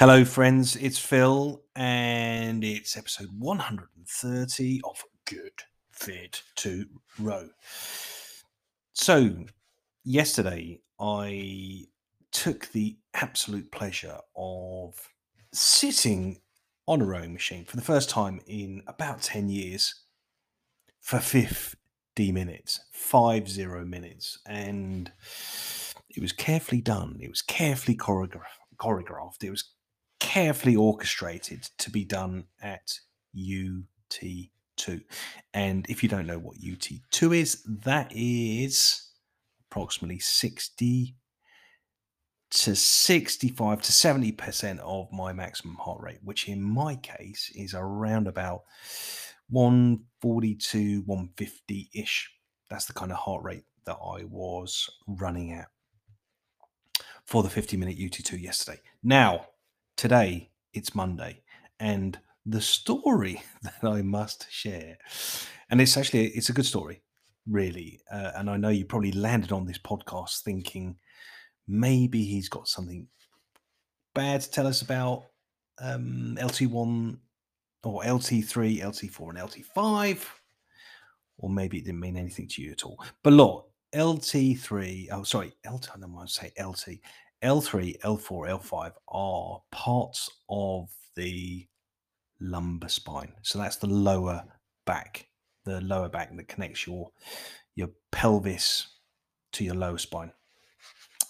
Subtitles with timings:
[0.00, 0.76] Hello, friends.
[0.76, 6.86] It's Phil, and it's episode 130 of Get Fit to
[7.18, 7.50] Row.
[8.94, 9.44] So,
[10.02, 11.84] yesterday I
[12.32, 14.94] took the absolute pleasure of
[15.52, 16.40] sitting
[16.88, 19.94] on a rowing machine for the first time in about 10 years
[21.02, 21.76] for 50
[22.32, 25.12] minutes, five zero minutes, and
[26.08, 27.18] it was carefully done.
[27.20, 28.46] It was carefully choreographed.
[28.78, 29.44] Choreographed.
[29.44, 29.74] It was
[30.20, 32.98] carefully orchestrated to be done at
[33.36, 35.02] UT2.
[35.52, 39.08] And if you don't know what UT2 is, that is
[39.68, 41.16] approximately 60
[42.50, 48.26] to 65 to 70% of my maximum heart rate, which in my case is around
[48.26, 48.64] about
[49.48, 52.30] 140 150 ish.
[52.68, 55.68] That's the kind of heart rate that I was running at
[57.24, 58.80] for the 50 minute UT2 yesterday.
[59.02, 59.46] Now,
[60.00, 61.42] today it's Monday,
[61.78, 64.96] and the story that I must share,
[65.68, 67.02] and it's actually it's a good story,
[67.46, 68.00] really.
[68.10, 70.96] Uh, and I know you probably landed on this podcast thinking
[71.68, 73.08] maybe he's got something
[74.14, 75.24] bad to tell us about
[75.82, 77.18] um, LT1
[77.84, 80.24] or LT3, LT4, and LT5,
[81.36, 83.04] or maybe it didn't mean anything to you at all.
[83.22, 87.00] But look, LT3, oh, sorry, LT, I don't want to say LT,
[87.42, 91.66] L3, L4, L5 are parts of the
[92.40, 93.32] lumbar spine.
[93.42, 94.44] So that's the lower
[94.84, 95.28] back,
[95.64, 97.10] the lower back that connects your
[97.76, 98.88] your pelvis
[99.52, 100.32] to your lower spine.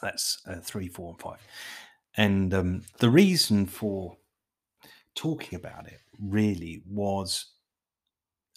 [0.02, 1.38] That's uh, three, four, and five.
[2.16, 4.16] And um, the reason for
[5.14, 7.46] talking about it really was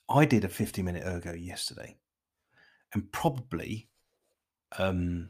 [0.10, 1.98] I did a 50 minute ergo yesterday,
[2.94, 3.90] and probably
[4.78, 5.30] um,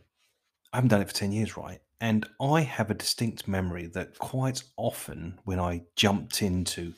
[0.72, 1.80] I haven't done it for 10 years, right?
[2.02, 6.94] And I have a distinct memory that quite often when I jumped into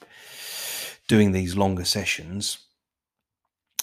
[1.07, 2.57] doing these longer sessions,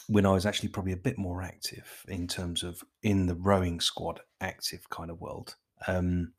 [0.09, 3.81] when I was actually probably a bit more active in terms of in the rowing
[3.81, 5.55] squad active kind of world,
[5.87, 6.33] um,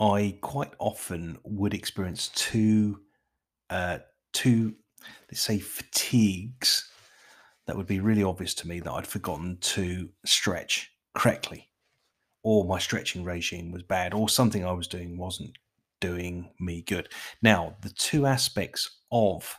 [0.00, 3.00] I quite often would experience two,
[3.68, 3.98] uh,
[4.32, 4.74] two,
[5.30, 6.90] let's say, fatigues
[7.66, 11.69] that would be really obvious to me that I'd forgotten to stretch correctly,
[12.42, 15.56] or my stretching regime was bad, or something I was doing wasn't
[16.00, 17.08] doing me good.
[17.42, 19.58] Now, the two aspects of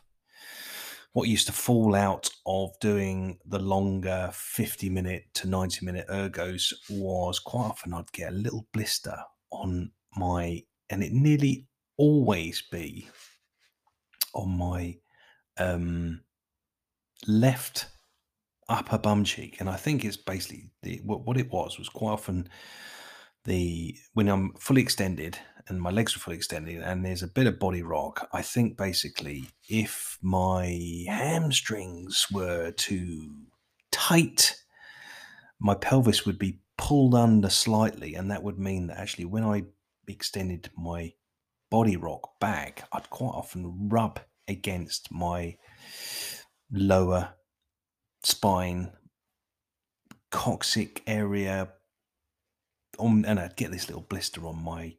[1.13, 6.73] what used to fall out of doing the longer 50 minute to 90 minute ergos
[6.89, 9.17] was quite often I'd get a little blister
[9.51, 11.67] on my, and it nearly
[11.97, 13.09] always be
[14.33, 14.97] on my
[15.57, 16.21] um,
[17.27, 17.87] left
[18.71, 19.57] upper bum cheek.
[19.59, 22.49] And I think it's basically the, what, what it was was quite often
[23.43, 25.37] the when I'm fully extended
[25.67, 28.77] and my legs are fully extended and there's a bit of body rock, I think
[28.77, 33.31] basically if my hamstrings were too
[33.91, 34.55] tight,
[35.59, 39.63] my pelvis would be pulled under slightly, and that would mean that actually when I
[40.07, 41.13] extended my
[41.69, 45.57] body rock back, I'd quite often rub against my
[46.71, 47.35] lower
[48.23, 48.91] spine,
[50.31, 51.69] coccyx area,
[52.97, 54.95] on, and I'd get this little blister on my,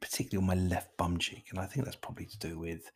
[0.00, 2.90] particularly on my left bum cheek, and I think that's probably to do with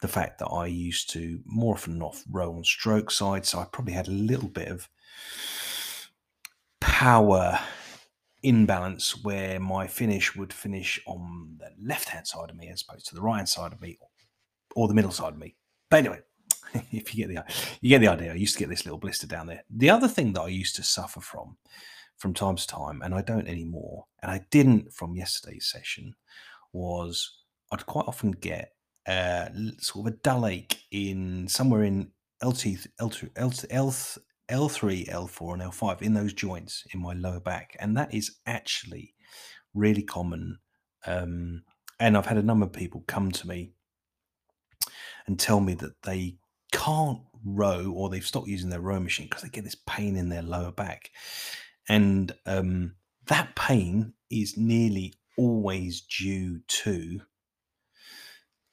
[0.00, 3.58] the fact that I used to more often than not row on stroke side, so
[3.58, 4.88] I probably had a little bit of
[6.80, 7.58] power
[8.42, 13.06] imbalance where my finish would finish on the left hand side of me as opposed
[13.06, 13.98] to the right hand side of me
[14.76, 15.56] or the middle side of me.
[15.90, 16.20] But anyway,
[16.92, 19.26] if you get the you get the idea, I used to get this little blister
[19.26, 19.62] down there.
[19.70, 21.56] The other thing that I used to suffer from
[22.16, 26.14] from time to time, and I don't anymore, and I didn't from yesterday's session,
[26.72, 28.72] was I'd quite often get
[29.06, 29.48] uh,
[29.78, 32.10] sort of a dull ache in somewhere in
[32.42, 34.18] LT, L2, L2,
[34.50, 37.76] L3, L4, and L5 in those joints in my lower back.
[37.80, 39.14] And that is actually
[39.74, 40.58] really common.
[41.06, 41.62] Um,
[42.00, 43.72] and I've had a number of people come to me
[45.26, 46.36] and tell me that they
[46.72, 50.28] can't row or they've stopped using their row machine because they get this pain in
[50.28, 51.10] their lower back.
[51.88, 52.94] And um,
[53.26, 57.20] that pain is nearly always due to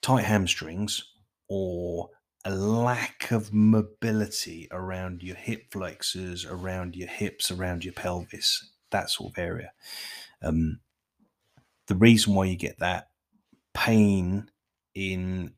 [0.02, 1.04] tight hamstrings
[1.48, 2.10] or
[2.44, 9.10] a lack of mobility around your hip flexors, around your hips, around your pelvis, that
[9.10, 9.72] sort of area.
[10.44, 10.80] Um,
[11.88, 13.10] the reason why you get that
[13.74, 14.50] pain
[14.94, 15.54] in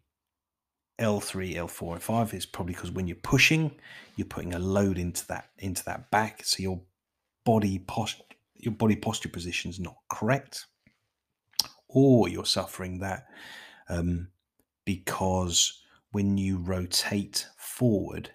[0.99, 3.71] L3, L4, and 5 is probably because when you're pushing,
[4.15, 6.81] you're putting a load into that into that back, so your
[7.45, 8.23] body posture
[8.55, 10.65] your body posture position is not correct,
[11.87, 13.27] or you're suffering that
[13.89, 14.29] um,
[14.85, 18.31] because when you rotate forward,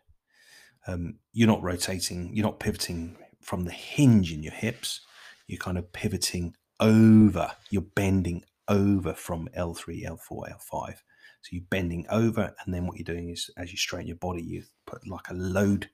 [0.86, 5.00] um, you're not rotating, you're not pivoting from the hinge in your hips,
[5.46, 10.94] you're kind of pivoting over, you're bending over from L3, L4, L5.
[11.42, 14.42] So you're bending over, and then what you're doing is as you straighten your body,
[14.42, 15.90] you put like a load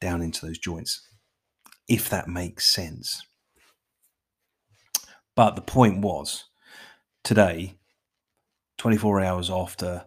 [0.00, 1.08] down into those joints,
[1.88, 3.24] if that makes sense.
[5.36, 6.44] But the point was
[7.22, 7.76] today,
[8.78, 10.06] 24 hours after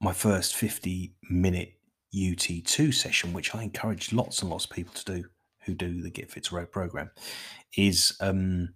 [0.00, 1.74] my first 50 minute
[2.14, 5.24] UT2 session, which I encourage lots and lots of people to do
[5.64, 7.10] who do the Get Fit to Row program,
[7.76, 8.74] is um,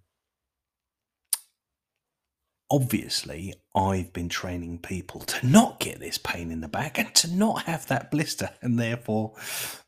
[2.69, 7.33] obviously I've been training people to not get this pain in the back and to
[7.33, 8.49] not have that blister.
[8.61, 9.33] And therefore,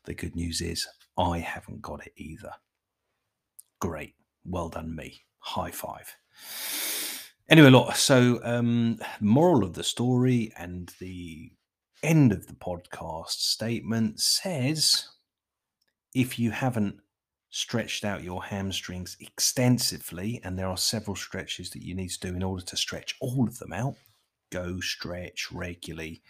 [0.04, 0.86] the good news is
[1.18, 2.52] I haven't got it either.
[3.80, 4.14] Great.
[4.44, 5.22] Well done, me.
[5.40, 6.14] High five.
[7.48, 11.50] Anyway, look, so um, moral of the story and the
[12.02, 15.08] end of the podcast statement says
[16.14, 17.00] if you haven't
[17.50, 22.34] stretched out your hamstrings extensively, and there are several stretches that you need to do
[22.34, 23.96] in order to stretch all of them out,
[24.50, 26.22] go stretch regularly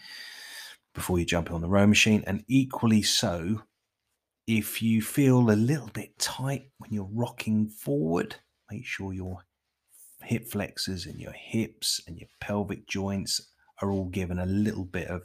[0.94, 2.24] before you jump on the row machine.
[2.26, 3.62] And equally so,
[4.46, 8.36] if you feel a little bit tight when you're rocking forward,
[8.70, 9.44] make sure your
[10.22, 13.52] hip flexors and your hips and your pelvic joints
[13.82, 15.22] are all given a little bit of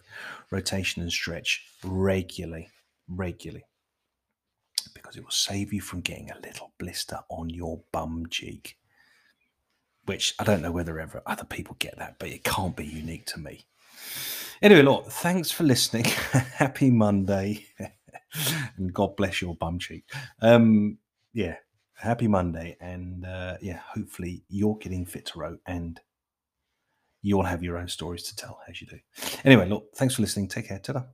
[0.51, 2.69] rotation and stretch regularly.
[3.07, 3.63] Regularly.
[5.05, 8.75] Because it will save you from getting a little blister on your bum cheek.
[10.05, 13.27] Which I don't know whether ever other people get that, but it can't be unique
[13.27, 13.67] to me.
[14.63, 16.05] Anyway, look, thanks for listening.
[16.53, 17.67] Happy Monday.
[18.77, 20.05] and God bless your bum cheek.
[20.41, 20.97] Um,
[21.33, 21.57] yeah,
[21.93, 22.75] happy Monday.
[22.81, 25.99] And uh, yeah, hopefully you're getting fit to row and
[27.21, 28.99] you all have your own stories to tell as you do.
[29.43, 30.47] Anyway, look, thanks for listening.
[30.47, 30.79] Take care.
[30.79, 31.05] ta